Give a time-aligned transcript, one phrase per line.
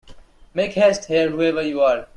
[0.55, 2.07] Make haste, here, whoever you are!